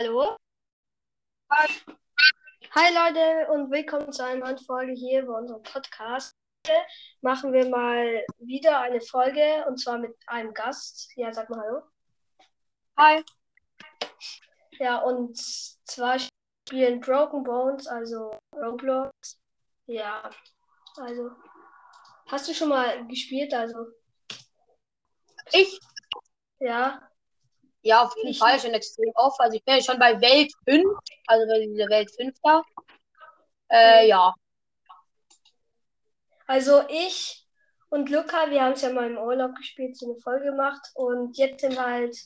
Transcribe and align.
Hallo? 0.00 0.36
Hi 1.50 2.92
Leute 2.92 3.52
und 3.52 3.70
willkommen 3.70 4.10
zu 4.12 4.24
einer 4.24 4.44
neuen 4.44 4.58
Folge 4.58 4.92
hier 4.92 5.24
bei 5.24 5.32
unserem 5.32 5.62
Podcast. 5.62 6.34
Heute 6.66 6.76
machen 7.20 7.52
wir 7.52 7.68
mal 7.68 8.26
wieder 8.38 8.80
eine 8.80 9.00
Folge 9.00 9.64
und 9.68 9.78
zwar 9.78 9.98
mit 9.98 10.12
einem 10.26 10.52
Gast. 10.52 11.12
Ja, 11.14 11.32
sag 11.32 11.48
mal 11.48 11.60
Hallo. 11.60 11.82
Hi. 12.96 13.24
Ja, 14.80 14.98
und 14.98 15.38
zwar 15.38 16.18
spielen 16.18 17.00
Broken 17.00 17.44
Bones, 17.44 17.86
also 17.86 18.36
Roblox. 18.52 19.40
Ja, 19.86 20.28
also. 20.96 21.30
Hast 22.26 22.48
du 22.48 22.52
schon 22.52 22.70
mal 22.70 23.06
gespielt? 23.06 23.54
Also, 23.54 23.86
Ich? 25.52 25.78
ja. 26.58 27.08
Ja, 27.84 28.02
auf 28.02 28.16
jeden 28.16 28.34
Fall 28.34 28.58
schon 28.58 28.72
extrem 28.72 29.12
oft. 29.14 29.38
Also 29.40 29.56
ich 29.56 29.64
bin 29.64 29.82
schon 29.82 29.98
bei 29.98 30.18
Welt 30.20 30.50
5, 30.64 30.84
also 31.26 31.46
bei 31.46 31.60
dieser 31.66 31.88
Welt 31.90 32.10
5 32.16 32.34
da. 32.42 32.62
Äh, 33.70 34.08
ja. 34.08 34.32
Also 36.46 36.82
ich 36.88 37.46
und 37.90 38.10
Luca, 38.10 38.50
wir 38.50 38.62
haben 38.62 38.72
es 38.72 38.82
ja 38.82 38.90
mal 38.90 39.08
im 39.10 39.18
Urlaub 39.18 39.54
gespielt, 39.54 39.96
so 39.96 40.06
eine 40.06 40.20
Folge 40.20 40.46
gemacht 40.46 40.80
und 40.94 41.36
jetzt 41.36 41.60
sind 41.60 41.74
wir 41.74 41.84
halt 41.84 42.16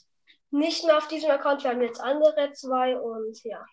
nicht 0.51 0.85
mehr 0.85 0.97
auf 0.97 1.09
diesem 1.09 1.31
Account, 1.31 1.63
wir 1.65 1.71
haben 1.71 1.83
jetzt 1.83 2.01
andere 2.01 2.53
zwei 2.53 2.97
und 2.97 3.43
ja. 3.45 3.65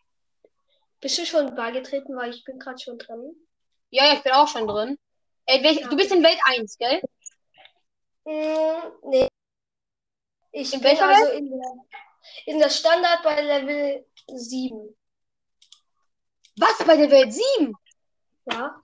Bist 1.00 1.18
du 1.20 1.26
schon 1.26 1.56
beigetreten, 1.56 2.16
weil 2.18 2.32
ich 2.32 2.44
bin 2.44 2.58
gerade 2.58 2.80
schon 2.80 2.98
drin. 2.98 3.36
Ja, 3.92 4.08
ja, 4.08 4.14
ich 4.14 4.24
bin 4.24 4.34
auch 4.34 4.48
schon 4.48 4.68
drin. 4.68 4.98
Ey, 5.46 5.64
welch, 5.64 5.82
Ja. 5.82 5.88
du 5.88 5.96
bist 5.96 6.12
in 6.12 6.24
Welt 6.24 6.40
1, 6.46 6.78
gell? 6.80 7.02
Mm, 8.26 9.10
nee. 9.10 9.28
Ich 10.58 10.74
In 10.74 10.80
bin 10.80 10.98
also 10.98 11.32
in 11.32 11.50
der, 11.50 11.76
in 12.46 12.60
der 12.60 12.70
Standard 12.70 13.22
bei 13.24 13.42
Level 13.42 14.06
7. 14.34 14.96
Was? 16.56 16.78
Bei 16.88 16.96
der 16.96 17.12
Welt 17.12 17.34
7? 17.34 17.74
Ja, 18.50 18.82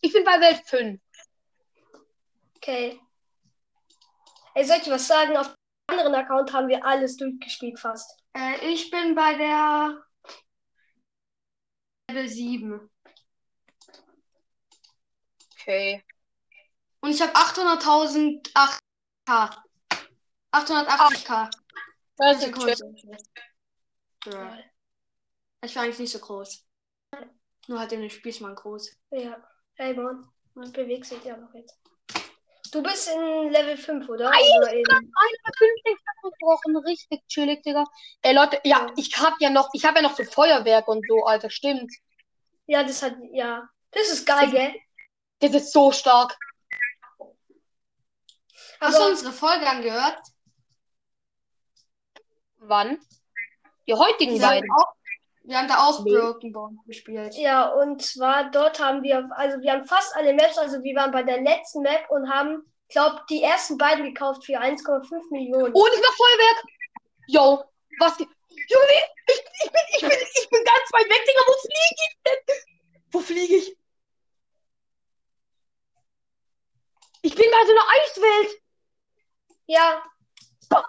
Ich 0.00 0.12
bin 0.12 0.22
bei 0.24 0.40
Welt 0.40 0.62
5. 0.64 1.00
okay. 2.56 3.00
Ey, 4.54 4.64
soll 4.64 4.76
ich 4.76 4.90
was 4.90 5.08
sagen? 5.08 5.36
Auf 5.36 5.48
dem 5.48 5.56
anderen 5.98 6.14
Account 6.14 6.52
haben 6.52 6.68
wir 6.68 6.84
alles 6.84 7.16
durchgespielt 7.16 7.80
fast. 7.80 8.22
Äh, 8.34 8.64
ich 8.72 8.88
bin 8.88 9.16
bei 9.16 9.34
der 9.34 10.04
Level 12.10 12.28
7. 12.28 12.90
Okay. 15.54 16.04
Und 17.00 17.10
ich 17.10 17.20
habe 17.20 17.34
800.000 17.34 18.52
8K. 18.52 19.62
880k. 20.52 21.50
Das 22.16 22.44
ist. 22.44 22.84
Ja. 24.26 24.58
Ich 25.64 25.74
war 25.76 25.82
eigentlich 25.82 25.98
nicht 25.98 26.12
so 26.12 26.18
groß. 26.18 26.66
Nur 27.68 27.78
halt 27.78 27.92
in 27.92 28.00
den 28.00 28.10
Spielmann 28.10 28.54
groß. 28.54 28.96
Ja. 29.10 29.42
Hey, 29.74 29.94
Mann. 29.94 30.28
Man 30.54 30.70
bewegt 30.72 31.06
sich 31.06 31.24
ja 31.24 31.36
noch 31.36 31.52
jetzt. 31.54 31.78
Du 32.72 32.82
bist 32.82 33.08
in 33.08 33.50
Level 33.50 33.76
5, 33.76 34.08
oder? 34.08 34.30
Nein, 34.30 34.40
oder 34.58 34.72
in... 34.72 34.84
150 34.86 35.98
gebrochen, 36.22 36.76
richtig 36.78 37.26
chillig, 37.28 37.62
Digga. 37.62 37.84
Ey, 38.22 38.34
Leute, 38.34 38.60
ja, 38.64 38.86
Ja. 38.86 38.92
ich 38.96 39.16
hab 39.18 39.34
ja 39.40 39.50
noch, 39.50 39.68
ich 39.72 39.84
hab 39.84 39.94
ja 39.94 40.02
noch 40.02 40.16
so 40.16 40.24
Feuerwerk 40.24 40.88
und 40.88 41.04
so, 41.06 41.24
Alter, 41.24 41.50
stimmt. 41.50 41.92
Ja, 42.66 42.82
das 42.82 43.02
hat. 43.02 43.16
Ja. 43.32 43.68
Das 43.90 44.08
ist 44.08 44.24
geil, 44.26 44.50
gell? 44.50 44.74
Das 45.40 45.52
ist 45.52 45.72
so 45.72 45.92
stark. 45.92 46.36
Hast 48.80 48.98
du 48.98 49.02
Aber, 49.02 49.10
unsere 49.10 49.32
Folge 49.32 49.68
angehört? 49.68 50.18
Wann? 52.64 52.98
Die 53.86 53.94
heutigen 53.94 54.34
Wir 54.34 54.42
haben, 54.42 54.60
beiden. 54.60 54.70
auch, 54.78 54.92
wir 55.44 55.58
haben 55.58 55.68
da 55.68 55.86
auch 55.88 56.04
Nee. 56.04 56.12
Broken 56.14 56.52
Bone 56.52 56.76
gespielt. 56.86 57.34
ja, 57.36 57.68
und 57.68 58.00
zwar 58.02 58.50
dort 58.50 58.78
haben 58.78 59.02
wir. 59.02 59.28
Also, 59.36 59.60
wir 59.60 59.72
haben 59.72 59.84
fast 59.84 60.14
alle 60.16 60.32
Maps. 60.34 60.56
Also, 60.58 60.82
wir 60.82 60.94
waren 60.94 61.10
bei 61.10 61.22
der 61.24 61.40
letzten 61.40 61.82
Map 61.82 62.08
und 62.10 62.30
haben, 62.30 62.62
glaub, 62.88 63.26
die 63.26 63.42
ersten 63.42 63.76
beiden 63.76 64.04
gekauft 64.04 64.44
für 64.46 64.60
1,5 64.60 65.30
Millionen. 65.30 65.74
Ich 65.74 66.00
mach 66.02 66.16
Feuerwerk. 66.16 66.64
Yo, 67.26 67.64
was? 67.98 68.18
Junge, 68.18 68.28
ich, 69.26 69.42
ich, 69.64 69.72
bin, 69.72 69.80
ich, 69.94 70.00
bin, 70.00 70.10
ich 70.10 70.48
bin 70.50 70.64
ganz 70.64 70.92
weit 70.92 71.06
weg, 71.10 71.24
Digga. 71.26 71.40
Wo 71.46 71.52
fliege 71.60 71.94
ich 71.96 72.16
denn? 72.24 72.56
Wo 73.10 73.20
fliege 73.20 73.54
ich? 73.56 73.76
Ich 77.22 77.34
bin 77.34 77.46
bei 77.50 77.66
so 77.66 77.72
einer 77.72 77.88
Eiswelt. 78.02 78.60
Ja. 79.66 80.02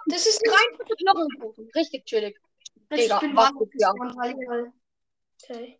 Das 0.07 0.25
ist 0.25 0.41
Rein 0.47 0.72
Knochenkuchen. 1.03 1.69
Richtig 1.75 2.05
chillig. 2.05 2.39
Ich 2.89 3.01
Digga, 3.03 3.19
bin 3.19 3.35
was 3.35 3.51
ja? 3.79 3.91
ich- 4.25 5.49
Okay. 5.49 5.79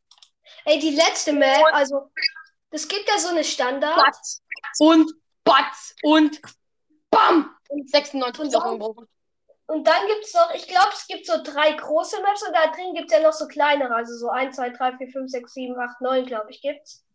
Ey, 0.66 0.79
die 0.79 0.91
letzte 0.91 1.34
Map, 1.34 1.63
also. 1.72 2.11
Es 2.72 2.88
gibt 2.88 3.07
ja 3.07 3.17
so 3.19 3.29
eine 3.29 3.44
Standard. 3.44 3.95
Batz 3.95 4.41
und 4.79 5.12
Batz 5.44 5.95
und 6.03 6.41
Bam. 7.12 7.56
Und 7.69 7.89
96 7.89 8.44
Und 8.44 8.51
Knochen 8.51 8.72
gebrochen. 8.79 9.07
Und 9.67 9.88
dann 9.88 10.07
gibt 10.07 10.25
es 10.25 10.33
noch, 10.33 10.53
ich 10.53 10.67
glaube, 10.67 10.89
es 10.94 11.07
gibt 11.07 11.25
so 11.25 11.41
drei 11.44 11.72
große 11.73 12.22
Maps 12.22 12.45
und 12.45 12.53
da 12.53 12.67
drin 12.72 12.94
gibt 12.94 13.12
es 13.12 13.17
ja 13.17 13.23
noch 13.23 13.33
so 13.33 13.47
kleinere, 13.47 13.95
also 13.95 14.16
so 14.17 14.29
1, 14.29 14.56
2, 14.56 14.72
3, 14.72 14.97
4, 14.97 15.07
5, 15.07 15.31
6, 15.31 15.53
7, 15.53 15.79
8, 15.79 16.01
9, 16.01 16.25
glaube 16.25 16.51
ich, 16.51 16.62
gibt's. 16.62 17.06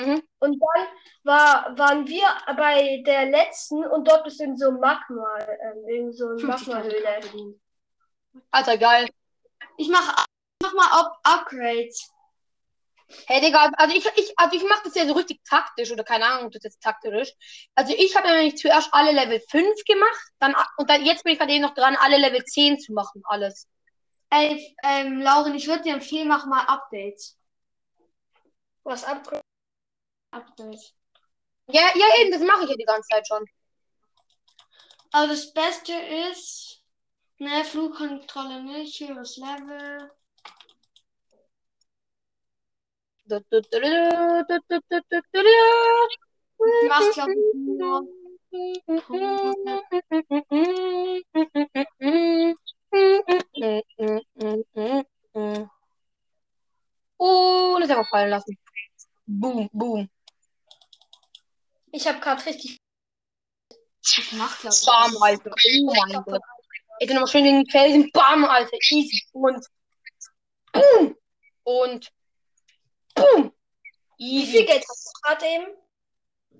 Mhm. 0.00 0.22
Und 0.38 0.58
dann 0.60 0.86
war, 1.24 1.78
waren 1.78 2.06
wir 2.06 2.26
bei 2.56 3.02
der 3.04 3.26
letzten 3.26 3.84
und 3.84 4.08
dort 4.08 4.26
ist 4.26 4.40
in 4.40 4.56
so 4.56 4.70
Magma, 4.70 5.38
ähm, 5.38 5.88
in 5.88 6.12
so 6.12 6.26
50.000 6.26 6.46
Magma-Höhle. 6.46 7.54
Alter, 8.50 8.78
geil. 8.78 9.08
Ich 9.76 9.88
mach, 9.88 10.24
mach 10.62 10.74
mal 10.74 11.00
Up 11.00 11.18
Upgrades. 11.22 12.10
Hey, 13.26 13.40
Digga, 13.40 13.70
also 13.76 13.94
ich, 13.94 14.06
ich, 14.16 14.32
also 14.36 14.56
ich 14.56 14.62
mache 14.62 14.82
das 14.84 14.94
ja 14.94 15.04
so 15.04 15.14
richtig 15.14 15.40
taktisch 15.44 15.90
oder 15.90 16.04
keine 16.04 16.26
Ahnung, 16.26 16.46
ob 16.46 16.52
das 16.52 16.62
jetzt 16.62 16.80
taktisch 16.80 17.12
ist. 17.14 17.36
Also 17.74 17.92
ich 17.96 18.16
habe 18.16 18.28
ja 18.28 18.34
nämlich 18.34 18.56
zuerst 18.56 18.88
alle 18.92 19.12
Level 19.12 19.40
5 19.50 19.84
gemacht, 19.84 20.22
dann 20.38 20.54
und 20.76 20.88
dann 20.88 21.04
jetzt 21.04 21.24
bin 21.24 21.32
ich 21.32 21.38
gerade 21.38 21.52
eben 21.52 21.62
noch 21.62 21.74
dran, 21.74 21.96
alle 22.00 22.18
Level 22.18 22.44
10 22.44 22.78
zu 22.78 22.92
machen, 22.92 23.22
alles. 23.24 23.68
Ey, 24.30 24.76
ähm, 24.84 25.20
Lauren, 25.20 25.56
ich 25.56 25.66
würde 25.66 25.82
dir 25.82 25.94
empfehlen, 25.94 26.28
mach 26.28 26.46
mal 26.46 26.64
Updates. 26.66 27.36
Was 28.84 29.04
Upgrade? 29.04 29.42
Updates. 30.30 30.94
Ja, 31.68 31.90
ja, 31.94 32.06
eben, 32.20 32.32
das 32.32 32.42
mache 32.42 32.64
ich 32.64 32.70
ja 32.70 32.76
die 32.76 32.84
ganze 32.84 33.08
Zeit 33.08 33.26
schon. 33.26 33.44
Aber 35.12 35.28
das 35.28 35.52
Beste 35.52 35.92
ist, 36.30 36.82
ne, 37.38 37.64
Flugkontrolle 37.64 38.62
nicht, 38.62 39.00
Heroes 39.00 39.36
Level. 39.36 40.10
Du 43.26 43.40
machst, 46.88 47.14
glaube 47.14 47.32
ich, 47.32 47.54
nur. 47.54 48.08
Oh, 57.18 57.78
das 57.80 57.90
einfach 57.90 58.08
fallen 58.08 58.30
lassen. 58.30 58.58
Boom, 59.26 59.68
boom. 59.72 60.08
Ich 61.92 62.06
habe 62.06 62.20
gerade 62.20 62.44
richtig. 62.46 62.78
Ich 64.02 64.32
mach, 64.32 64.64
ich. 64.64 64.86
Bam, 64.86 65.22
Alter. 65.22 65.50
Oh 65.50 65.94
mein 65.94 66.22
Gott. 66.24 66.42
Ich 67.00 67.06
bin 67.06 67.16
nochmal 67.16 67.30
schön 67.30 67.44
gegen 67.44 67.64
den 67.64 67.70
Felsen. 67.70 68.10
Bam, 68.12 68.44
Alter. 68.44 68.76
Easy. 68.90 69.22
Und 69.32 69.66
boom. 70.72 71.16
Und 71.64 72.12
boom. 73.14 73.52
Wie 74.18 74.46
viel 74.46 74.60
Easy. 74.60 74.66
Geld 74.66 74.84
hast 74.88 75.06
du 75.06 75.20
gerade 75.22 75.46
eben? 75.46 75.66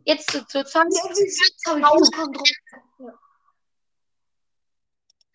Jetzt 0.04 0.30
zu, 0.30 0.46
zur 0.46 0.62
ich 0.62 0.68
Flugkontrolle. 0.68 2.50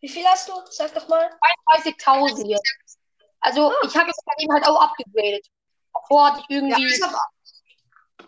Wie 0.02 0.10
viel 0.10 0.26
hast 0.26 0.50
du? 0.50 0.54
Sag 0.70 0.94
doch 0.94 1.08
mal. 1.08 1.30
30.000 1.72 2.48
jetzt. 2.48 3.00
Also, 3.40 3.72
ich 3.84 3.96
habe 3.96 4.08
jetzt 4.08 4.24
halt 4.28 4.40
eben 4.42 4.54
halt 4.54 4.68
auch 4.68 4.82
abgegradet. 4.82 5.48
Davor 5.94 6.28
hatte 6.28 6.42
ich 6.42 6.50
Ja, 6.50 6.78
irgendwie 6.78 7.04
habe 7.04 7.18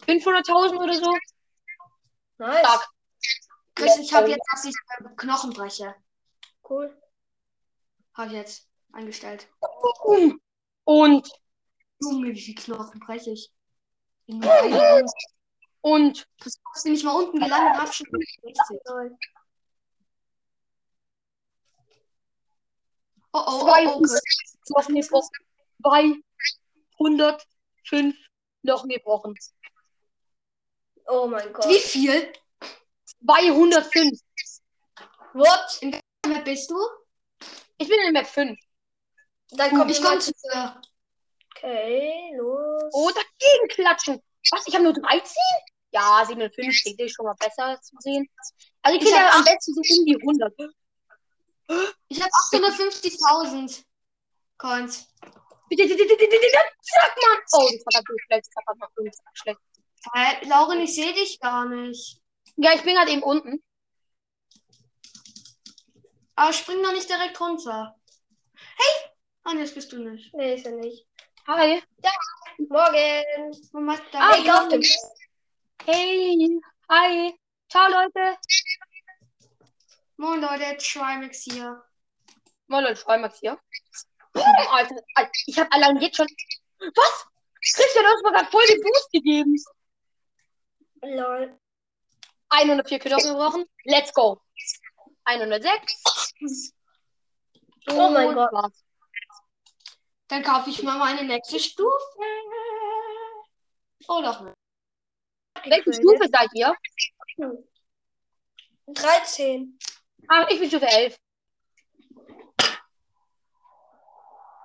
500.000 0.08 0.78
oder 0.78 0.94
so. 0.94 1.18
Nice. 2.38 2.60
Stark. 2.60 2.88
Chris, 3.75 3.98
ich 3.98 4.13
habe 4.13 4.30
jetzt, 4.30 4.48
dass 4.51 4.66
ich 4.66 4.75
Knochen 5.18 5.51
breche. 5.51 5.95
Cool. 6.68 6.95
Habe 8.13 8.28
ich 8.28 8.34
jetzt 8.34 8.68
eingestellt. 8.92 9.48
Boom. 10.04 10.42
Und, 10.84 11.31
Junge, 12.01 12.34
wie 12.34 12.42
viel 12.42 12.56
Knochen 12.56 13.00
breche 13.00 13.31
ich? 13.31 13.50
In 14.25 14.44
und. 15.81 16.28
Chris, 16.39 16.60
hast 16.74 16.86
du 16.86 16.89
nicht 16.89 17.06
mal 17.06 17.13
unten 17.13 17.39
gelandet? 17.39 17.81
Hab 17.81 17.94
schon 17.94 18.07
60. 18.12 18.80
Toll. 18.86 19.16
Oh, 23.33 23.44
oh, 23.45 23.62
Zwei 23.62 23.88
oh, 23.88 23.95
oh, 23.95 24.01
Chris. 24.01 24.22
Knochen 24.66 24.95
gebrochen. 24.95 25.30
205 25.83 26.24
Knochen 28.63 28.90
gebrochen. 28.90 29.36
Oh 31.07 31.27
mein 31.27 31.51
Gott. 31.54 31.68
Wie 31.68 31.80
viel? 31.80 32.33
205. 33.25 34.19
What? 35.33 35.80
Wer 36.25 36.42
bist 36.42 36.69
du? 36.69 36.77
Ich 37.77 37.88
bin 37.88 38.00
in 38.07 38.13
Map 38.13 38.27
5. 38.27 38.59
Dann 39.51 39.69
kommt 39.71 39.92
Ich 39.92 40.01
komme 40.01 40.19
zu 40.19 40.31
dir. 40.31 40.81
Okay, 41.56 42.33
los. 42.36 42.92
Oh, 42.94 43.09
dagegen 43.09 43.68
klatschen. 43.69 44.21
Was? 44.51 44.68
Ich 44.68 44.74
habe 44.74 44.83
nur 44.83 44.94
13? 44.94 45.36
Ja, 45.92 46.24
57, 46.25 46.98
das 46.98 47.06
ist 47.07 47.15
schon 47.15 47.25
mal 47.25 47.36
besser 47.36 47.80
zu 47.81 47.95
sehen. 48.00 48.30
Also 48.81 48.98
ich 48.98 49.04
Ich 49.04 49.09
finde 49.09 49.25
hab 49.25 49.31
ja 49.31 49.39
am 49.39 49.45
besten 49.45 49.74
so 49.74 49.81
um 49.81 50.06
die 50.06 50.18
100. 50.19 50.54
Ich 52.09 52.21
habe 52.21 52.31
850.000 52.31 53.83
Coins. 54.57 55.07
Bitte, 55.69 55.83
bitte, 55.83 55.98
bitte, 55.98 56.15
bitte, 56.15 56.38
bitte. 56.39 56.57
Sag 56.81 57.15
mal. 57.15 57.38
Oh, 57.54 57.69
das 57.71 57.86
war 57.86 58.01
natürlich 58.01 58.24
schlecht. 58.25 58.48
Das 58.48 58.65
war 58.65 58.75
noch 58.75 58.89
irgendwie 58.95 59.18
schlecht. 59.33 59.59
Hä, 60.13 60.45
Lauren, 60.48 60.80
ich 60.81 60.95
sehe 60.95 61.13
dich 61.13 61.39
gar 61.39 61.65
nicht. 61.68 62.19
Ja, 62.56 62.74
ich 62.74 62.83
bin 62.83 62.95
gerade 62.95 63.12
eben 63.12 63.24
unten. 63.24 63.63
Aber 66.36 66.54
spring 66.54 66.81
doch 66.83 66.92
nicht 66.94 67.09
direkt 67.09 67.39
runter. 67.39 67.95
Hey! 68.56 69.09
Ah, 69.44 69.54
nee, 69.54 69.62
das 69.62 69.74
bist 69.74 69.92
du 69.92 69.98
nicht. 70.00 70.33
Nee, 70.33 70.56
ist 70.56 70.65
er 70.65 70.74
nicht. 70.74 71.07
Hi. 71.48 71.81
Morgen. 72.57 73.51
Wo 73.71 73.80
macht 73.80 74.04
Ah, 74.13 74.33
Hey, 74.33 74.50
auf 74.51 74.68
dem 74.68 74.81
Hey. 75.86 76.59
Hi. 76.89 77.39
Ciao, 77.69 77.88
Leute. 77.89 78.38
Moin 80.18 80.42
Leute, 80.42 80.77
Trimax 80.77 81.44
hier. 81.44 81.83
Moin, 82.68 82.83
Leute, 82.83 82.95
Vollmax 82.98 83.39
hier. 83.39 83.59
Alter, 84.33 84.95
Alter, 85.15 85.31
ich 85.45 85.57
habe 85.59 85.71
allein 85.71 85.98
jetzt 85.98 86.18
schon. 86.18 86.27
Was? 86.80 87.25
Christian, 87.62 88.04
du 88.06 88.09
hast 88.09 88.24
mir 88.24 88.31
gerade 88.31 88.51
voll 88.51 88.65
den 88.68 88.81
Boost 88.81 89.12
gegeben. 89.12 89.56
Lol. 91.04 91.60
104 92.50 93.00
Knochen 93.00 93.30
gebrochen. 93.30 93.66
Let's 93.86 94.14
go. 94.14 94.42
106. 95.26 96.74
Oh 97.90 98.10
mein 98.10 98.30
Und 98.30 98.36
Gott. 98.36 98.52
war's. 98.52 98.84
Dann 100.28 100.44
kaufe 100.44 100.70
ich 100.70 100.84
mal 100.84 100.98
meine 100.98 101.24
nächste 101.24 101.60
Stufe. 101.60 101.92
Oh, 104.08 104.22
doch. 104.22 104.54
Welche 105.66 105.94
Stufe 105.94 106.28
seid 106.32 106.50
ihr? 106.54 106.76
13. 108.88 109.78
Ah, 110.28 110.46
ich 110.50 110.60
bin 110.60 110.70
Stufe 110.70 110.88
11. 110.88 111.18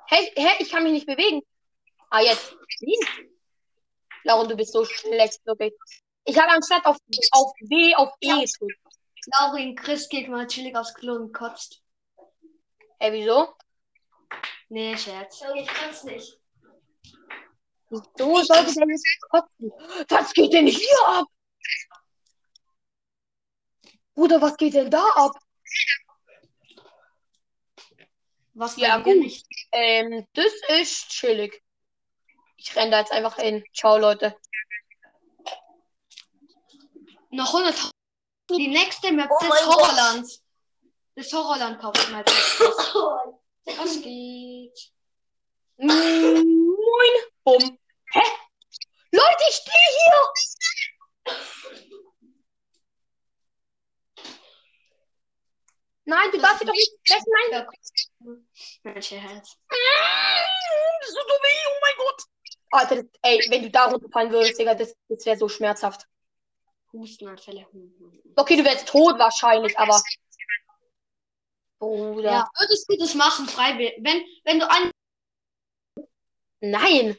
Hey, 0.08 0.32
hä, 0.37 0.50
ich 0.58 0.70
kann 0.70 0.82
mich 0.82 0.93
nicht 0.93 1.06
bewegen. 1.06 1.43
Ah, 2.11 2.20
jetzt. 2.20 2.55
Wie? 2.81 2.99
Lauren, 4.25 4.49
du 4.49 4.56
bist 4.56 4.73
so 4.73 4.85
schlecht, 4.85 5.44
wirklich. 5.46 5.73
Ich 6.24 6.38
habe 6.38 6.52
anstatt 6.52 6.84
auf, 6.86 6.96
auf 7.32 7.52
W 7.60 7.94
auf 7.96 8.12
E 8.20 8.28
gedrückt. 8.28 8.78
Laurin, 9.38 9.76
Chris 9.76 10.08
geht 10.08 10.28
mal 10.28 10.46
chillig 10.46 10.76
aufs 10.76 10.94
Klo 10.94 11.14
und 11.14 11.32
kotzt. 11.32 11.82
Hä, 12.98 13.12
wieso? 13.12 13.54
Nee, 14.69 14.96
Scherz. 14.96 15.42
Ich 15.54 15.66
kann's 15.66 16.04
nicht. 16.04 16.38
Wieso 17.90 18.42
sollte 18.42 18.72
der 18.74 18.86
jetzt 18.88 19.06
kotzen? 19.30 19.72
Was 20.08 20.32
geht 20.32 20.52
denn 20.52 20.66
hier 20.66 21.08
ab? 21.08 21.26
Bruder, 24.14 24.40
was 24.40 24.56
geht 24.56 24.75
denn 24.75 24.90
da 24.90 25.04
ab? 25.14 25.32
Was 28.54 28.76
Ja, 28.76 28.98
gut. 28.98 29.16
nicht? 29.16 29.46
Ähm, 29.72 30.26
das 30.34 30.52
ist 30.68 31.08
chillig. 31.08 31.62
Ich 32.56 32.75
renne 32.76 32.90
da 32.92 33.00
jetzt 33.00 33.12
einfach 33.12 33.36
hin. 33.36 33.64
Ciao, 33.75 33.98
Leute. 33.98 34.36
Noch 37.32 37.52
100. 37.55 37.90
Die 38.50 38.69
nächste 38.69 39.11
Map 39.12 39.31
Oh 39.31 39.37
ist 39.43 39.49
mein 39.49 39.64
Gott. 39.64 39.76
Horrorland. 39.76 40.29
Das 41.14 41.32
Horrorland 41.32 41.81
kaufe 41.81 42.00
ich 42.02 42.08
mal. 42.11 42.25
Was 42.25 44.02
geht? 44.02 44.79
Mm, 45.79 45.87
Moin. 45.88 47.14
Bumm. 47.44 47.79
Hä? 48.12 48.20
Leute, 49.12 49.44
ich 49.49 49.56
stehe 49.56 49.75
hier. 49.96 51.37
Nein, 56.05 56.31
du 56.32 56.38
darfst 56.38 56.61
dich 56.62 56.67
doch 56.69 56.75
nicht 56.75 56.93
fressen. 57.06 57.32
Nein. 57.50 58.46
Welche 58.82 59.17
Herz? 59.17 59.56
Mm, 59.70 61.00
Das 61.00 61.11
so 61.11 61.17
weh. 61.17 61.67
Oh 61.69 61.78
mein 61.81 61.96
Gott. 61.96 62.23
Alter, 62.73 62.96
das, 62.96 63.06
ey, 63.23 63.46
wenn 63.50 63.62
du 63.62 63.70
da 63.70 63.85
runterfallen 63.87 64.32
würdest, 64.32 64.58
Digga, 64.58 64.75
das, 64.75 64.94
das 65.08 65.25
wäre 65.26 65.37
so 65.37 65.49
schmerzhaft. 65.49 66.06
Hustenanfälle. 66.92 67.66
Hm, 67.72 67.94
hm, 67.98 68.12
hm. 68.12 68.32
Okay, 68.36 68.56
du 68.56 68.64
wärst 68.64 68.88
tot 68.88 69.18
wahrscheinlich, 69.18 69.78
aber. 69.78 70.00
Bruder. 71.78 72.30
Ja, 72.30 72.50
würdest 72.58 72.88
du 72.88 72.96
das 72.96 73.14
machen, 73.14 73.48
freiwillig? 73.48 73.94
Wenn, 74.00 74.24
wenn 74.44 74.60
du 74.60 74.70
ein. 74.70 74.90
Nein. 76.60 77.16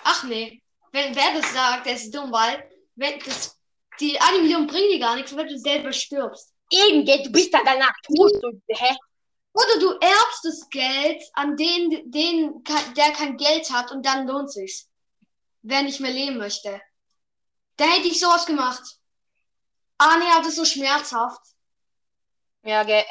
Ach 0.00 0.24
nee. 0.24 0.62
Wenn 0.92 1.14
wer 1.14 1.34
das 1.34 1.52
sagt, 1.52 1.86
der 1.86 1.94
ist 1.94 2.14
dumm, 2.14 2.32
weil 2.32 2.68
wenn 2.96 3.18
das, 3.20 3.58
die 4.00 4.20
eine 4.20 4.40
Million 4.40 4.66
bringen 4.66 4.90
dir 4.90 4.98
gar 4.98 5.16
nichts, 5.16 5.34
weil 5.34 5.46
du 5.46 5.58
selber 5.58 5.92
stirbst. 5.92 6.54
Eben, 6.70 7.04
du 7.06 7.30
bist 7.30 7.54
dann 7.54 7.64
danach 7.64 7.94
tot. 8.02 8.32
So, 8.40 8.52
hä? 8.68 8.96
Oder 9.54 9.80
du 9.80 9.92
erbst 9.92 10.44
das 10.44 10.68
Geld 10.70 11.22
an 11.32 11.56
den, 11.56 12.10
den, 12.10 12.62
der 12.96 13.12
kein 13.12 13.36
Geld 13.36 13.70
hat 13.70 13.90
und 13.90 14.04
dann 14.04 14.26
lohnt 14.26 14.52
sich's. 14.52 14.88
Wer 15.62 15.82
nicht 15.82 16.00
mehr 16.00 16.12
leben 16.12 16.38
möchte. 16.38 16.80
Da 17.78 17.84
hätte 17.86 18.08
ich 18.08 18.20
sowas 18.20 18.44
gemacht. 18.44 18.82
Ah 19.98 20.16
nee, 20.18 20.26
das 20.38 20.48
ist 20.48 20.56
so 20.56 20.64
schmerzhaft. 20.64 21.40
Ja, 22.64 22.82
gell. 22.82 23.04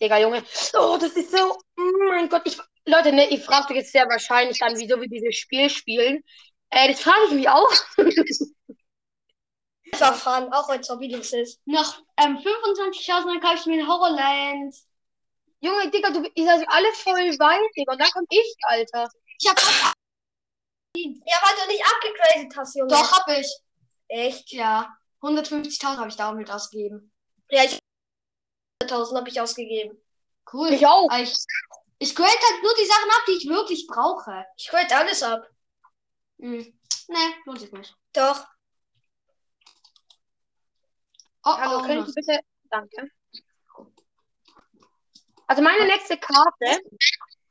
Digga, 0.00 0.18
Junge. 0.18 0.44
Oh, 0.74 0.96
das 0.98 1.12
ist 1.12 1.30
so. 1.30 1.58
Oh 1.76 2.08
mein 2.08 2.28
Gott. 2.28 2.42
Ich, 2.44 2.58
Leute, 2.86 3.12
ne, 3.12 3.28
ihr 3.28 3.40
fragt 3.40 3.70
euch 3.70 3.76
jetzt 3.76 3.92
sehr 3.92 4.08
wahrscheinlich 4.08 4.58
dann, 4.58 4.78
wieso 4.78 5.00
wir 5.00 5.08
dieses 5.08 5.36
Spiel 5.36 5.68
spielen. 5.68 6.22
Äh, 6.70 6.92
das 6.92 7.00
frage 7.00 7.26
ich 7.28 7.32
mich 7.32 7.48
auch. 7.48 7.70
Ich 9.86 10.00
war 10.00 10.12
fahren, 10.12 10.52
auch 10.52 10.68
als 10.68 10.88
Hobby 10.88 11.08
das 11.08 11.32
ist. 11.32 11.60
Noch 11.66 12.02
ähm, 12.20 12.38
25.000, 12.38 13.06
dann 13.26 13.40
kaufe 13.40 13.54
ich 13.60 13.66
mir 13.66 13.80
ein 13.80 13.86
Horrorland. 13.88 14.74
Junge, 15.60 15.88
Digga, 15.88 16.10
du 16.10 16.28
ihr 16.34 16.44
seid 16.44 16.66
alle 16.68 16.92
voll 16.94 17.38
weit, 17.38 17.70
Digga. 17.76 17.92
Und 17.92 18.00
dann 18.00 18.10
komm 18.12 18.24
ich, 18.28 18.56
Alter. 18.62 19.08
Ich 19.40 19.48
hab 19.48 19.56
Ja, 20.96 21.36
weil 21.42 21.54
du 21.60 21.72
nicht 21.72 21.84
abgegradet 21.84 22.56
hast, 22.56 22.74
Junge. 22.74 22.88
doch, 22.88 23.12
hab 23.12 23.28
ich. 23.38 23.46
Echt? 24.14 24.52
Ja. 24.52 24.96
150.000 25.22 25.96
habe 25.96 26.08
ich 26.08 26.16
damit 26.16 26.48
ausgegeben. 26.48 27.12
Ja, 27.50 27.64
ich 27.64 27.80
100.000 28.80 29.16
habe 29.16 29.28
ich 29.28 29.40
ausgegeben. 29.40 30.00
Cool. 30.52 30.72
Ich 30.72 30.86
auch. 30.86 31.10
Aber 31.10 31.20
Ich, 31.20 31.34
ich 31.98 32.14
grade 32.14 32.28
halt 32.28 32.62
nur 32.62 32.74
die 32.80 32.86
Sachen 32.86 33.10
ab, 33.10 33.22
die 33.26 33.32
ich 33.32 33.48
wirklich 33.48 33.86
brauche. 33.88 34.44
Ich 34.56 34.68
grade 34.68 34.94
alles 34.94 35.22
ab. 35.24 35.48
Hm. 36.38 36.78
Nee, 37.08 37.34
lohnt 37.44 37.58
sich 37.58 37.72
nicht. 37.72 37.96
Doch. 38.12 38.46
Oh, 41.44 41.56
Hallo, 41.56 41.78
oh, 41.78 41.82
könnt 41.82 42.08
ihr 42.08 42.14
bitte. 42.14 42.40
Danke. 42.70 43.10
Also 45.48 45.60
meine 45.62 45.86
nächste 45.86 46.16
Karte, 46.18 46.80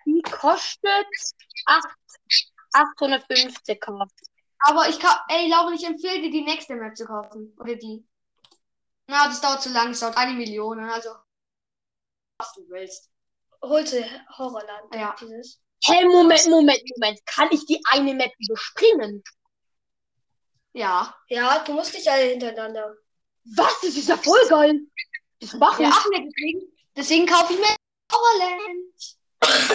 die 0.06 0.22
kostet 0.22 1.08
8, 1.66 1.86
850k. 2.74 4.08
Aber 4.66 4.88
ich 4.88 5.00
kann, 5.00 5.16
ey, 5.28 5.50
Laura, 5.50 5.72
ich 5.74 5.84
empfehle 5.84 6.22
dir, 6.22 6.32
die 6.32 6.42
nächste 6.44 6.76
Map 6.76 6.96
zu 6.96 7.06
kaufen. 7.06 7.56
Oder 7.60 7.76
die. 7.76 8.06
Na, 9.08 9.28
das 9.28 9.42
dauert 9.42 9.62
zu 9.62 9.70
lang, 9.70 9.90
das 9.90 10.00
dauert 10.00 10.16
eine 10.18 10.34
Million, 10.34 10.80
also. 10.80 11.10
Was 12.38 12.54
du 12.54 12.62
willst. 12.70 13.10
Holte 13.62 14.06
Horrorland. 14.38 14.94
Ja. 14.96 15.16
Dieses. 15.20 15.60
Hey, 15.86 16.06
Moment, 16.06 16.48
Moment, 16.48 16.82
Moment. 16.96 17.26
Kann 17.26 17.50
ich 17.52 17.66
die 17.66 17.82
eine 17.92 18.14
Map 18.14 18.32
überspringen? 18.40 19.22
Ja. 20.74 21.14
Ja, 21.28 21.60
du 21.60 21.74
musst 21.74 21.94
nicht 21.94 22.08
alle 22.08 22.24
hintereinander. 22.24 22.96
Was? 23.56 23.82
Das 23.82 23.96
ist 23.96 24.08
ja 24.08 24.18
voll 24.18 24.40
geil. 24.50 24.80
Das 25.40 25.54
mach 25.54 25.78
Ja, 25.80 25.90
ich. 25.90 25.94
ach 25.96 26.06
nee, 26.12 26.26
deswegen, 26.30 26.74
deswegen 26.96 27.26
kaufe 27.26 27.54
ich 27.54 27.60
mir 27.60 27.76
Horrorland. 28.12 29.18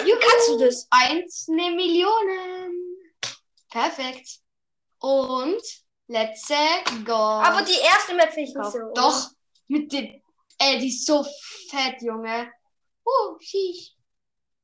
Wie 0.03 0.19
kannst 0.19 0.49
du 0.49 0.57
das? 0.57 0.87
Eins, 0.89 1.47
eine 1.47 1.69
Million. 1.75 2.11
Perfekt. 3.69 4.39
Und 4.99 5.61
let's 6.07 6.47
go. 7.05 7.13
Aber 7.13 7.61
die 7.63 7.79
erste 7.81 8.13
Map 8.15 8.33
finde 8.33 8.49
ich 8.49 8.55
nicht 8.55 8.71
so. 8.71 8.93
Doch, 8.93 9.31
mit 9.67 9.91
dem. 9.91 10.21
Ey, 10.57 10.79
die 10.79 10.89
ist 10.89 11.05
so 11.05 11.25
fett, 11.69 12.01
Junge. 12.01 12.51
Oh, 13.05 13.37
sheesh. 13.39 13.95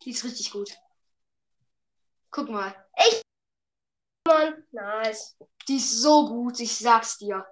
Die 0.02 0.12
ist 0.12 0.24
richtig 0.24 0.52
gut. 0.52 0.72
Guck 2.32 2.50
mal. 2.50 2.76
Mann. 4.28 4.66
Nice. 4.72 5.38
Die 5.68 5.78
ist 5.78 6.02
so 6.02 6.28
gut, 6.28 6.60
ich 6.60 6.76
sag's 6.76 7.18
dir. 7.18 7.46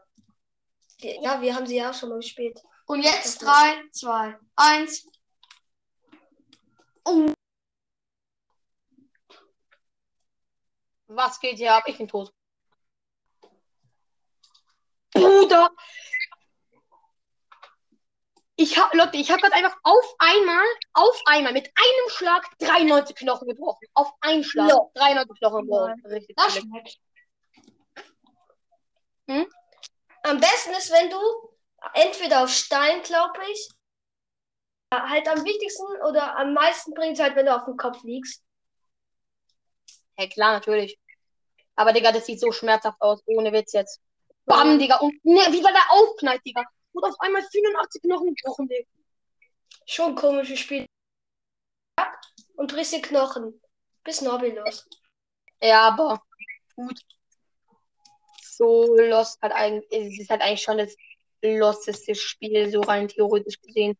Ja, 1.00 1.42
wir 1.42 1.56
haben 1.56 1.68
sie 1.68 1.78
ja 1.78 1.90
auch 1.90 1.94
schon 1.94 2.10
mal 2.10 2.20
gespielt. 2.20 2.60
Und 2.86 3.02
jetzt 3.04 3.42
3, 3.42 3.84
2, 3.92 4.38
1. 4.56 5.08
Oh, 7.06 7.34
Was 11.08 11.40
geht 11.40 11.58
hier 11.58 11.76
ab? 11.76 11.84
Ich 11.86 11.98
bin 11.98 12.08
tot. 12.08 12.34
Bruder. 15.14 15.70
Ich 18.56 18.78
hab, 18.78 18.94
Leute, 18.94 19.18
ich 19.18 19.32
habe 19.32 19.42
gerade 19.42 19.56
einfach 19.56 19.76
auf 19.84 20.16
einmal, 20.20 20.64
auf 20.94 21.20
einmal 21.26 21.54
mit 21.54 21.66
einem 21.76 22.10
Schlag 22.10 22.46
93 22.60 23.16
Knochen 23.16 23.48
gebrochen. 23.48 23.88
Auf 23.94 24.12
einen 24.22 24.44
Schlag 24.44 24.70
Ja. 24.70 24.78
93 24.94 25.40
Knochen 25.40 25.62
gebrochen. 25.64 26.06
Richtig 26.06 26.36
Das 26.36 26.54
chillig. 26.54 26.68
schmeckt. 26.68 27.00
Am 30.24 30.40
besten 30.40 30.72
ist, 30.74 30.92
wenn 30.92 31.10
du 31.10 31.18
entweder 31.96 32.44
auf 32.44 32.50
Stein, 32.50 33.02
glaube 33.02 33.40
ich, 33.52 33.70
halt 34.94 35.28
am 35.28 35.44
wichtigsten 35.44 35.84
oder 36.08 36.38
am 36.38 36.54
meisten 36.54 36.94
bringt 36.94 37.14
es 37.18 37.24
halt, 37.24 37.36
wenn 37.36 37.48
du 37.48 37.56
auf 37.56 37.66
dem 37.66 37.78
Kopf 37.78 38.04
liegst. 38.04 38.44
Ja, 40.18 40.28
klar, 40.28 40.54
natürlich. 40.54 41.00
Aber, 41.76 41.92
Digga, 41.92 42.12
das 42.12 42.28
sieht 42.28 42.40
so 42.40 42.52
schmerzhaft 42.52 43.02
aus. 43.02 43.24
Ohne 43.26 43.52
Witz 43.52 43.74
jetzt. 43.74 44.00
Bam, 44.46 44.78
Digga. 44.80 44.98
Und 44.98 45.14
ne, 45.26 45.42
wie 45.52 45.64
war 45.64 45.72
der 45.72 45.90
aufknallt, 45.92 46.42
Digga. 46.46 46.64
Und 46.94 47.04
auf 47.04 47.16
einmal 47.20 47.44
84 47.44 48.02
Knochen 48.02 48.36
gebrochen, 48.36 48.68
Digga. 48.68 48.88
Schon 49.86 50.16
komisches 50.16 50.60
Spiel. 50.60 50.86
Und 52.56 52.72
die 52.72 53.02
Knochen. 53.02 53.62
Bis 54.04 54.22
Norbilos. 54.22 54.86
Ja, 55.62 55.88
aber 55.88 56.22
gut. 56.76 57.00
So 58.42 58.96
lost 58.98 59.42
halt 59.42 59.54
eigentlich, 59.54 59.88
es 59.92 60.20
ist 60.20 60.30
halt 60.30 60.42
eigentlich 60.42 60.62
schon 60.62 60.78
das 60.78 60.96
losteste 61.42 62.16
Spiel, 62.16 62.70
so 62.70 62.82
rein 62.82 63.08
theoretisch 63.08 63.60
gesehen. 63.62 63.98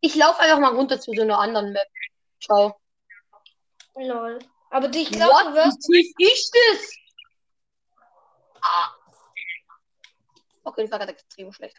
Ich 0.00 0.14
laufe 0.14 0.40
einfach 0.40 0.58
mal 0.60 0.74
runter 0.74 1.00
zu 1.00 1.12
so 1.12 1.22
einer 1.22 1.38
anderen 1.38 1.72
Map. 1.72 1.88
Ciao. 2.40 2.78
Lol. 3.94 4.38
Aber 4.70 4.88
die- 4.88 5.02
ich 5.02 5.10
glaube, 5.10 5.50
du 5.50 5.54
wirst. 5.54 5.88
Wie 5.88 6.14
tief 6.14 6.32
ist 6.32 6.54
das? 6.54 6.92
Ah. 8.62 8.94
Okay, 10.66 10.82
das 10.82 10.90
war 10.90 10.98
gerade 10.98 11.12
extrem 11.12 11.52
schlecht. 11.52 11.76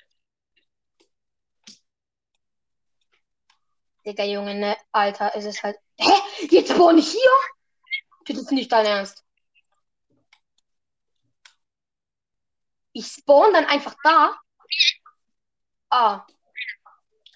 Digga, 4.06 4.24
Junge, 4.24 4.56
ne? 4.56 4.78
Alter, 4.94 5.34
es 5.36 5.44
ist 5.44 5.62
halt. 5.62 5.78
Hä? 6.00 6.14
Jetzt 6.50 6.72
spawn 6.72 6.98
ich 6.98 7.12
hier? 7.12 7.32
Das 8.28 8.38
ist 8.38 8.52
nicht 8.52 8.72
dein 8.72 8.86
Ernst. 8.86 9.26
Ich 12.94 13.08
spawn 13.08 13.52
dann 13.52 13.66
einfach 13.66 13.96
da. 14.04 14.40
Ah, 15.90 16.26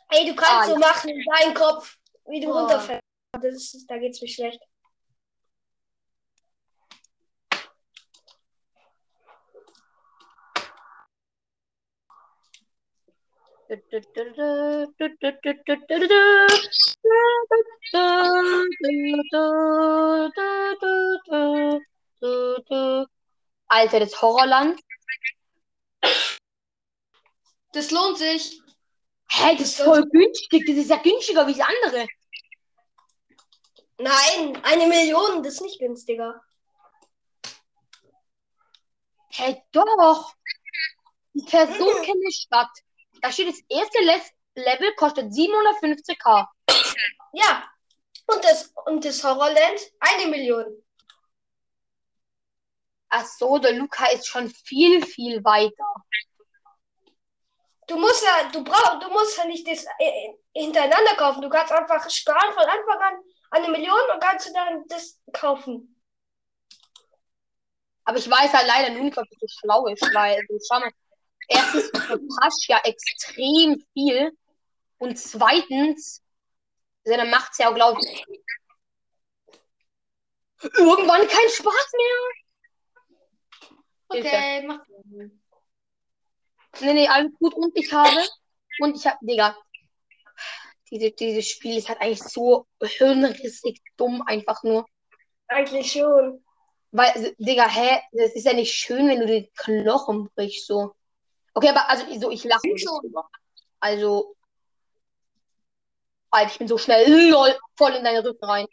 Ey, 0.10 0.26
du 0.26 0.36
kannst 0.36 0.70
Ah, 0.70 0.74
so 0.74 0.78
machen, 0.78 1.12
dein 1.38 1.54
Kopf, 1.54 1.98
wie 2.28 2.40
du 2.40 2.48
Boah. 2.48 2.62
runterfällst. 2.62 3.04
Das 3.34 3.44
ist, 3.46 3.88
da 3.88 3.98
geht's 3.98 4.22
mir 4.22 4.28
schlecht. 4.28 4.62
Alter, 23.68 24.02
das 24.02 24.22
Horrorland. 24.22 24.82
Das 27.72 27.92
lohnt 27.92 28.18
sich. 28.18 28.62
Hä, 29.30 29.56
das 29.56 29.70
ist 29.70 29.82
voll 29.82 30.04
günstig. 30.10 30.66
Das 30.68 30.76
ist 30.76 30.90
ja 30.90 30.98
günstiger 30.98 31.48
wie 31.48 31.54
das 31.54 31.66
andere. 31.66 32.08
Nein, 33.98 34.62
eine 34.64 34.88
Million, 34.88 35.44
das 35.44 35.54
ist 35.54 35.62
nicht 35.62 35.80
günstiger. 35.80 36.42
Hä, 39.30 39.64
doch. 39.72 40.34
Die 41.34 41.46
Person 41.46 42.04
kennt 42.04 42.22
die 42.28 42.34
Stadt. 42.34 42.70
Da 43.22 43.32
steht 43.32 43.50
das 43.50 43.62
erste 43.70 44.02
Les 44.02 44.34
Level 44.56 44.94
kostet 44.96 45.32
750k. 45.32 46.48
Ja. 47.34 47.64
Und 48.28 48.44
das, 48.44 48.74
und 48.86 49.04
das 49.04 49.24
Horrorland, 49.24 49.80
eine 50.00 50.30
Million. 50.30 50.66
Ach 53.10 53.26
so, 53.26 53.58
der 53.58 53.74
Luca 53.74 54.06
ist 54.08 54.28
schon 54.28 54.50
viel, 54.50 55.06
viel 55.06 55.44
weiter. 55.44 55.86
Du 57.88 57.98
musst 57.98 58.24
ja, 58.24 58.50
du 58.50 58.64
brauchst, 58.64 59.04
du 59.04 59.10
musst 59.10 59.38
ja 59.38 59.46
nicht 59.46 59.68
das 59.68 59.86
äh, 60.00 60.34
hintereinander 60.56 61.16
kaufen. 61.18 61.42
Du 61.42 61.50
kannst 61.50 61.74
einfach 61.74 62.10
sparen 62.10 62.54
von 62.54 62.64
Anfang 62.64 63.02
an 63.02 63.24
eine 63.52 63.68
Million 63.68 64.00
und 64.14 64.22
kannst 64.22 64.48
du 64.48 64.54
dann 64.54 64.86
das 64.88 65.20
kaufen. 65.34 66.02
Aber 68.06 68.18
ich 68.18 68.30
weiß 68.30 68.54
halt 68.54 68.68
leider 68.68 68.94
nur 68.94 69.04
nicht, 69.04 69.18
ob 69.18 69.26
das 69.30 69.40
so 69.40 69.48
schlau 69.48 69.88
ist, 69.88 70.02
weil, 70.14 70.36
also, 70.36 70.58
schau 70.68 70.80
mal, 70.80 70.92
erstens, 71.52 71.90
verpasst 71.90 72.68
ja 72.68 72.80
extrem 72.84 73.84
viel 73.94 74.32
und 74.98 75.18
zweitens, 75.18 76.24
dann 77.04 77.30
macht 77.30 77.52
es 77.52 77.58
ja 77.60 77.70
auch, 77.70 77.76
glaube 77.76 78.00
ich, 78.02 78.26
irgendwann 80.78 81.28
keinen 81.28 81.50
Spaß 81.50 81.92
mehr. 81.98 82.18
Okay, 84.10 84.64
mach. 84.68 84.86
Nee, 86.80 86.94
nee, 86.94 87.08
alles 87.08 87.32
gut. 87.40 87.54
Und 87.54 87.78
ich 87.78 87.92
habe, 87.92 88.22
und 88.80 88.96
ich 88.96 89.06
habe, 89.06 89.18
Digga, 89.22 89.58
diese, 90.90 91.12
dieses 91.12 91.48
Spiel 91.48 91.78
ist 91.78 91.90
halt 91.90 92.02
eigentlich 92.02 92.24
so 92.24 92.68
hirnrissig 92.82 93.82
dumm, 93.98 94.22
einfach 94.26 94.64
nur. 94.64 94.86
Eigentlich 95.48 95.92
schon. 95.92 96.44
Weil, 96.92 97.12
also, 97.12 97.32
Digga, 97.38 97.68
hä, 97.68 98.02
das 98.12 98.34
ist 98.34 98.46
ja 98.46 98.54
nicht 98.54 98.74
schön, 98.74 99.08
wenn 99.08 99.20
du 99.22 99.26
den 99.26 99.52
Knochen 99.54 100.30
brichst, 100.36 100.68
so. 100.68 100.94
Okay, 101.54 101.70
aber 101.70 101.90
also, 101.90 102.06
so, 102.20 102.32
ich 102.32 102.44
lache 102.44 102.62
Schon. 102.78 103.14
Also, 103.80 104.36
Alter, 106.30 106.52
ich 106.52 106.58
bin 106.60 106.68
so 106.68 106.78
schnell, 106.78 107.30
lol, 107.30 107.58
voll 107.76 107.92
in 107.92 108.04
deinen 108.04 108.26
Rücken 108.26 108.46
rein. 108.46 108.68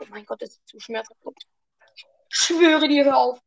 Oh 0.00 0.06
mein 0.10 0.24
Gott, 0.26 0.42
das 0.42 0.50
ist 0.50 0.66
zu 0.66 0.80
schmerzhaft. 0.80 1.20
Ich 1.94 2.06
schwöre 2.30 2.88
dir, 2.88 3.04
hör 3.04 3.16
auf. 3.16 3.40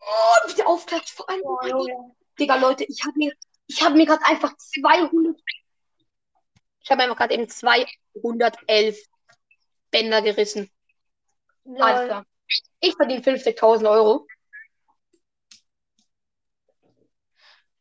Oh, 0.00 0.48
wie 0.48 0.54
der 0.54 0.68
aufklatscht, 0.68 1.10
vor 1.10 1.28
allem. 1.30 1.42
Oh 1.44 1.56
Gott. 1.56 1.90
Digga, 2.38 2.56
Leute, 2.56 2.84
ich 2.84 3.02
habe 3.04 3.16
mir, 3.16 3.32
ich 3.66 3.82
habe 3.82 3.96
mir 3.96 4.04
gerade 4.04 4.24
einfach 4.26 4.54
200, 4.56 5.40
ich 6.80 6.90
habe 6.90 7.02
einfach 7.02 7.16
gerade 7.16 7.34
eben 7.34 7.48
211 7.48 8.98
Bänder 9.90 10.20
gerissen. 10.20 10.70
Alles 11.64 12.00
Lol. 12.00 12.06
klar. 12.06 12.26
Ich 12.80 12.94
verdiene 12.94 13.22
50.000 13.22 13.90
Euro. 13.90 14.26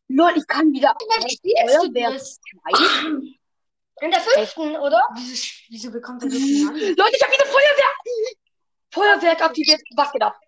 Lol, 0.09 0.37
ich 0.37 0.47
kann 0.47 0.71
wieder 0.71 0.95
Feuerwehr 0.99 2.11
das? 2.11 2.39
2. 2.71 3.33
In 4.01 4.11
der 4.11 4.19
fünften, 4.21 4.75
oder? 4.77 5.01
Wieso, 5.15 5.47
wieso 5.69 5.91
bekommt 5.91 6.23
er 6.23 6.31
so 6.31 6.37
viel 6.37 6.65
Mann? 6.65 6.75
Leute, 6.97 7.15
ich 7.15 7.23
habe 7.23 7.33
wieder 7.33 7.45
Feuerwehr. 7.45 7.91
Feuerwerk 8.91 9.41
aktiviert. 9.41 9.81
Was 9.95 10.11
geht 10.11 10.21
ab? 10.21 10.39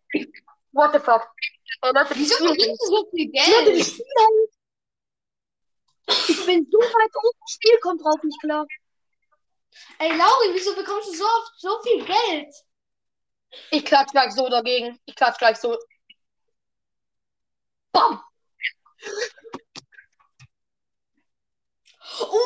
What 0.72 0.94
the 0.94 1.00
fuck? 1.00 1.28
Ey, 1.82 1.92
Leute, 1.94 2.16
Wieso 2.16 2.36
kriegst 2.36 2.82
du 2.82 2.86
so 2.86 3.10
viel 3.12 3.32
Leute, 3.34 3.74
Geld? 3.74 3.86
spielen 3.86 4.48
Ich 6.28 6.46
bin 6.46 6.68
so 6.70 6.78
weit 6.80 7.16
oben, 7.16 7.38
das 7.42 7.52
Spiel 7.52 7.80
kommt 7.80 8.04
drauf 8.04 8.22
nicht 8.24 8.40
klar. 8.42 8.66
Ey, 10.00 10.10
Lauri, 10.10 10.54
wieso 10.54 10.76
bekommst 10.76 11.10
du 11.10 11.14
so 11.14 11.24
oft 11.26 11.54
so 11.60 11.82
viel 11.82 12.06
Geld? 12.06 12.54
Ich 13.72 13.86
klatsch 13.86 14.12
gleich 14.12 14.32
so 14.34 14.50
dagegen. 14.50 15.00
Ich 15.06 15.16
klatsch 15.16 15.38
gleich 15.38 15.58
so. 15.58 15.78
Bam! 17.92 18.22
Uh, 22.22 22.46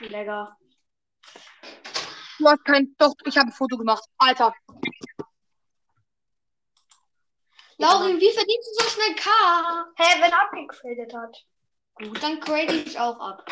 Lecker. 0.00 0.56
Du 2.38 2.48
hast 2.48 2.64
kein. 2.64 2.94
Doch, 2.98 3.14
ich 3.24 3.36
habe 3.36 3.48
ein 3.48 3.52
Foto 3.52 3.76
gemacht. 3.76 4.04
Alter. 4.18 4.54
Lauri, 7.78 8.20
wie 8.20 8.32
verdienst 8.32 8.68
du 8.68 8.84
so 8.84 8.90
schnell 8.90 9.14
K? 9.14 9.30
Hä, 9.96 10.20
wenn 10.20 10.32
er 10.32 10.42
abgegradet 10.42 11.14
hat. 11.14 11.36
Gut, 11.94 12.22
dann 12.22 12.40
grade 12.40 12.74
ich 12.74 12.98
auch 12.98 13.18
ab. 13.18 13.44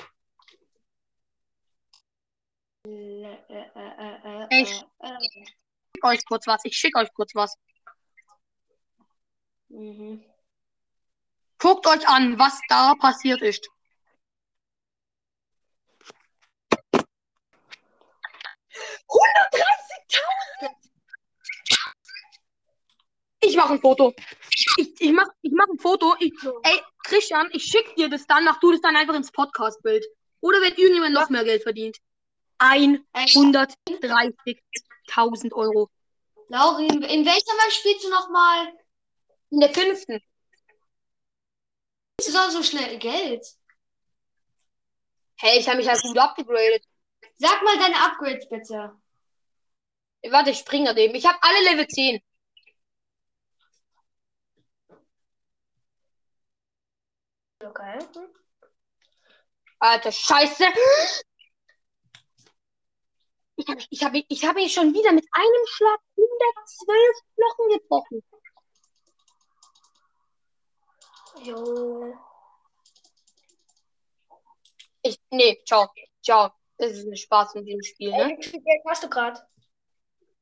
Ich 4.51 4.69
schick 4.69 6.05
euch 6.05 6.25
kurz 6.27 6.47
was. 6.47 6.61
Ich 6.65 6.77
schicke 6.77 6.99
euch 7.01 7.13
kurz 7.15 7.35
was. 7.35 7.55
Mhm. 9.69 10.25
Guckt 11.59 11.87
euch 11.87 12.09
an, 12.09 12.39
was 12.39 12.59
da 12.69 12.95
passiert 12.95 13.43
ist. 13.43 13.69
Ich 23.41 23.57
mache 23.57 23.75
ein 23.75 23.81
Foto. 23.81 24.13
Ich, 24.77 25.01
ich 25.01 25.13
mache 25.13 25.31
ich 25.43 25.53
mach 25.53 25.69
ein 25.69 25.79
Foto. 25.79 26.17
Ich, 26.21 26.33
ey, 26.63 26.81
Christian, 27.05 27.49
ich 27.53 27.65
schick 27.65 27.95
dir 27.97 28.09
das 28.09 28.27
dann, 28.27 28.45
mach 28.45 28.59
du 28.61 28.73
das 28.73 28.81
dann 28.81 28.97
einfach 28.97 29.15
ins 29.15 29.31
Podcast-Bild. 29.33 30.07
Oder 30.41 30.61
wenn 30.61 30.75
irgendjemand 30.75 31.15
noch 31.15 31.31
mehr 31.31 31.45
Geld 31.45 31.63
verdient. 31.63 31.99
130.000 32.59 35.53
Euro. 35.53 35.89
Lauri, 36.49 36.87
in 36.87 37.25
welcher 37.25 37.55
Map 37.57 37.71
spielst 37.71 38.05
du 38.05 38.11
nochmal? 38.11 38.73
In 39.51 39.61
der 39.61 39.73
fünften. 39.73 40.21
Du 42.19 42.33
soll 42.33 42.51
so 42.51 42.63
schnell 42.63 42.99
Geld. 42.99 43.47
Hey, 45.37 45.59
ich 45.59 45.69
habe 45.69 45.79
mich 45.79 45.89
halt 45.89 46.03
gut 46.03 46.19
abgegradet. 46.19 46.85
Sag 47.37 47.63
mal 47.63 47.79
deine 47.79 47.97
Upgrades 47.97 48.49
bitte. 48.49 48.93
Warte, 50.31 50.51
ich 50.51 50.59
springe 50.59 50.87
daneben. 50.87 51.15
Ich 51.15 51.27
habe 51.27 51.39
alle 51.41 51.71
Level 51.71 51.87
10. 51.87 52.21
Okay. 57.65 57.99
Alter, 59.81 60.13
scheiße. 60.13 60.65
Ich 63.57 63.69
habe 63.69 63.83
ich 63.91 64.05
hab, 64.05 64.15
ich 64.15 64.45
hab 64.45 64.57
ihn 64.57 64.69
schon 64.69 64.93
wieder 64.95 65.13
mit 65.13 65.27
einem 65.33 65.67
Schlag 65.67 66.01
112 66.17 67.17
Knochen 67.35 67.79
gebrochen. 67.79 68.23
Jo. 71.45 72.15
Ich, 75.03 75.19
nee, 75.31 75.63
ciao. 75.65 75.89
Ciao. 76.23 76.51
Das 76.77 76.93
ist 76.93 77.07
ein 77.07 77.17
Spaß 77.17 77.57
in 77.57 77.65
diesem 77.65 77.83
Spiel, 77.83 78.13
Ey, 78.13 78.27
ne? 78.27 78.37
wie 78.39 78.47
viel 78.47 78.61
Geld 78.61 78.83
hast 78.87 79.03
du 79.03 79.09
gerade? 79.09 79.41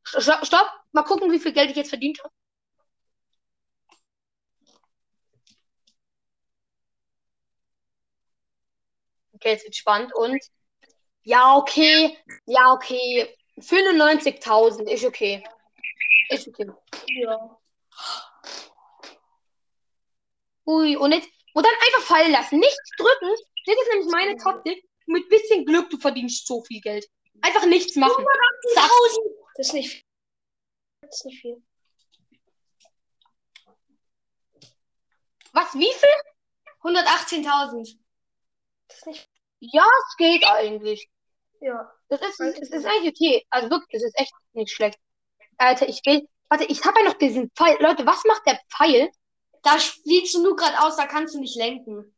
Stopp, 0.04 0.44
stopp. 0.44 0.68
Mal 0.92 1.02
gucken, 1.02 1.32
wie 1.32 1.38
viel 1.38 1.52
Geld 1.52 1.70
ich 1.70 1.76
jetzt 1.76 1.88
verdient 1.88 2.18
habe. 2.22 2.32
Okay, 9.32 9.50
jetzt 9.50 9.64
wird 9.64 9.76
spannend 9.76 10.14
und 10.14 10.42
ja, 11.22 11.56
okay. 11.56 12.16
Ja, 12.46 12.72
okay. 12.72 13.36
95.000 13.58 14.88
ist 14.88 15.04
okay. 15.04 15.42
Ist 16.30 16.48
okay. 16.48 16.70
Ja. 17.08 17.58
Ui, 20.66 20.96
und 20.96 21.12
jetzt, 21.12 21.28
und 21.54 21.64
dann 21.64 21.72
einfach 21.72 22.02
fallen 22.02 22.32
lassen. 22.32 22.58
Nichts 22.58 22.90
drücken. 22.98 23.34
Das 23.66 23.76
ist 23.76 23.88
nämlich 23.90 24.08
meine 24.10 24.36
Taktik. 24.36 24.84
Mit 25.06 25.28
bisschen 25.28 25.64
Glück, 25.64 25.88
du 25.90 25.98
verdienst 25.98 26.46
so 26.46 26.62
viel 26.64 26.80
Geld. 26.80 27.06
Einfach 27.40 27.64
nichts 27.66 27.94
machen. 27.96 28.24
Zack. 28.74 28.90
Das 29.56 29.68
ist 29.68 29.72
nicht 29.72 29.90
viel. 29.90 30.02
Das 31.00 31.16
ist 31.16 31.24
nicht 31.24 31.40
viel. 31.40 31.62
Was, 35.52 35.74
wie 35.74 35.92
viel? 35.92 36.92
118.000. 36.92 37.96
Das 38.88 38.98
ist 38.98 39.06
nicht 39.06 39.30
Ja, 39.60 39.86
es 40.08 40.16
geht 40.16 40.44
eigentlich. 40.44 41.08
Ja. 41.60 41.90
Das 42.08 42.20
ist, 42.20 42.40
es 42.40 42.70
ist 42.70 42.84
eigentlich 42.84 43.14
okay. 43.14 43.46
Also 43.50 43.70
wirklich, 43.70 44.02
das 44.02 44.02
ist 44.02 44.18
echt 44.18 44.32
nicht 44.52 44.72
schlecht. 44.72 44.98
Alter, 45.56 45.88
ich 45.88 46.00
will. 46.04 46.28
Warte, 46.48 46.64
ich 46.64 46.84
habe 46.84 47.00
ja 47.00 47.06
noch 47.06 47.18
diesen 47.18 47.50
Pfeil. 47.52 47.76
Leute, 47.80 48.06
was 48.06 48.22
macht 48.24 48.46
der 48.46 48.60
Pfeil? 48.76 49.10
Da 49.66 49.76
fliegst 49.78 50.34
du 50.34 50.42
nur 50.42 50.56
gerade 50.56 50.80
aus, 50.80 50.96
da 50.96 51.06
kannst 51.06 51.34
du 51.34 51.40
nicht 51.40 51.56
lenken. 51.56 52.14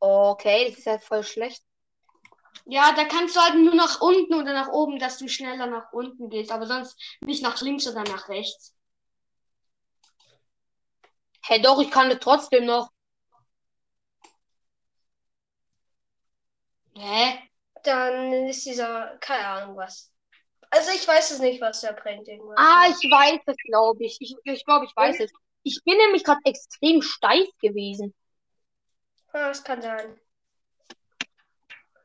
Okay, 0.00 0.68
das 0.68 0.78
ist 0.78 0.84
ja 0.86 0.98
voll 1.00 1.24
schlecht. 1.24 1.64
Ja, 2.66 2.92
da 2.94 3.04
kannst 3.04 3.36
du 3.36 3.40
halt 3.40 3.54
nur 3.56 3.74
nach 3.74 4.00
unten 4.02 4.34
oder 4.34 4.52
nach 4.52 4.68
oben, 4.68 4.98
dass 4.98 5.16
du 5.18 5.28
schneller 5.28 5.66
nach 5.66 5.92
unten 5.92 6.28
gehst, 6.30 6.50
aber 6.52 6.66
sonst 6.66 6.98
nicht 7.20 7.42
nach 7.42 7.60
links 7.62 7.86
oder 7.88 8.02
nach 8.04 8.28
rechts. 8.28 8.74
Hey, 11.42 11.62
doch, 11.62 11.80
ich 11.80 11.90
kann 11.92 12.10
das 12.10 12.18
trotzdem 12.20 12.66
noch. 12.66 12.90
Hä? 16.96 17.38
Dann 17.84 18.32
ist 18.48 18.64
dieser, 18.66 19.16
keine 19.20 19.46
Ahnung 19.46 19.76
was. 19.76 20.12
Also 20.74 20.90
ich 20.90 21.06
weiß 21.06 21.30
es 21.30 21.38
nicht, 21.38 21.60
was 21.60 21.82
der 21.82 21.92
bringt. 21.92 22.28
Ah, 22.56 22.88
ich 22.88 23.08
weiß 23.08 23.40
es, 23.46 23.56
glaube 23.64 24.04
ich. 24.04 24.16
Ich, 24.20 24.34
ich 24.42 24.64
glaube, 24.64 24.86
ich 24.86 24.96
weiß 24.96 25.20
es. 25.20 25.30
Ich 25.62 25.80
bin 25.84 25.96
nämlich 25.96 26.24
gerade 26.24 26.40
extrem 26.44 27.00
steif 27.00 27.46
gewesen. 27.60 28.12
Ah, 29.32 29.48
das 29.48 29.62
kann 29.62 29.80
sein. 29.80 30.18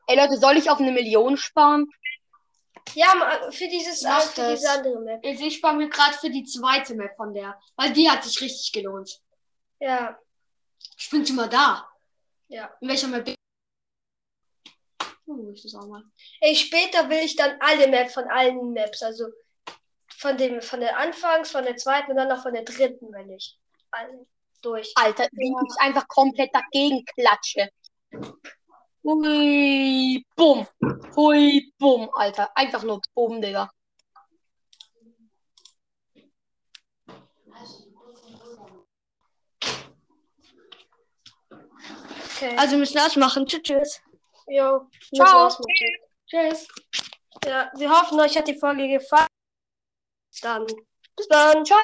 Ey, 0.06 0.16
Leute, 0.16 0.36
soll 0.36 0.56
ich 0.56 0.70
auf 0.70 0.78
eine 0.78 0.92
Million 0.92 1.36
sparen? 1.36 1.90
Ja, 2.94 3.50
für 3.50 3.66
dieses 3.68 4.02
Mach 4.02 4.22
für 4.22 4.40
das. 4.42 4.60
diese 4.60 4.70
andere 4.70 5.00
Map. 5.00 5.24
Also 5.24 5.44
ich 5.44 5.56
spare 5.56 5.76
mir 5.76 5.88
gerade 5.88 6.14
für 6.14 6.30
die 6.30 6.44
zweite 6.44 6.94
Map 6.94 7.16
von 7.16 7.34
der, 7.34 7.60
weil 7.76 7.92
die 7.92 8.08
hat 8.08 8.22
sich 8.22 8.40
richtig 8.40 8.70
gelohnt. 8.72 9.20
Ja, 9.80 10.16
Ich 10.96 11.10
bin 11.10 11.26
schon 11.26 11.36
mal 11.36 11.48
da. 11.48 11.88
ja. 12.48 12.70
In 12.80 12.88
welcher 12.88 13.08
Map? 13.08 13.28
Oh, 15.30 15.50
ich 15.52 15.62
das 15.62 15.74
auch 15.76 15.86
mal. 15.86 16.02
Ey, 16.40 16.56
später 16.56 17.08
will 17.08 17.20
ich 17.24 17.36
dann 17.36 17.56
alle 17.60 17.86
Maps 17.86 18.14
von 18.14 18.24
allen 18.24 18.72
Maps, 18.72 19.02
also 19.02 19.26
von 20.08 20.36
dem, 20.36 20.60
von 20.60 20.80
der 20.80 20.96
Anfangs, 20.98 21.52
von 21.52 21.64
der 21.64 21.76
zweiten 21.76 22.10
und 22.10 22.16
dann 22.16 22.28
noch 22.28 22.42
von 22.42 22.52
der 22.52 22.64
dritten, 22.64 23.12
wenn 23.12 23.30
ich 23.30 23.56
alle 23.92 24.26
durch. 24.60 24.92
Alter, 24.96 25.28
wie 25.32 25.52
Ja. 25.52 25.60
ich 25.64 25.80
einfach 25.80 26.08
komplett 26.08 26.50
dagegen 26.52 27.04
klatsche. 27.04 27.70
Hui, 29.04 30.24
bumm. 30.36 30.66
Hui, 31.16 31.72
bumm, 31.78 32.10
Alter. 32.14 32.50
Einfach 32.56 32.82
nur 32.82 33.00
bumm, 33.14 33.40
Digga. 33.40 33.70
Okay. 42.36 42.56
Also 42.56 42.72
wir 42.72 42.78
müssen 42.78 42.98
ausmachen. 42.98 43.46
Tschüss. 43.46 43.62
tschüss. 43.62 44.00
Jo, 44.50 44.88
Ciao. 45.14 45.48
Tschüss. 46.26 46.68
Ja, 47.44 47.70
wir 47.76 47.90
hoffen, 47.90 48.20
euch 48.20 48.36
hat 48.36 48.48
die 48.48 48.58
Folge 48.58 48.88
gefallen. 48.88 49.26
Bis 50.30 50.40
dann. 50.40 50.66
Bis 51.16 51.28
dann. 51.28 51.64
Ciao. 51.64 51.80